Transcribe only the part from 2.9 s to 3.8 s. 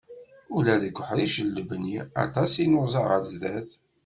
ɣar sdat.